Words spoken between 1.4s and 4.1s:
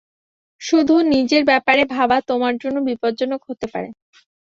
ব্যাপারে ভাবা তোমার জন্য বিপদজ্জনক হতে পারে।